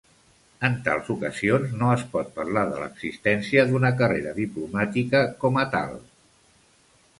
[0.69, 5.97] En tals ocasions no es pot parlar de l'existència d'una carrera diplomàtica com a tal.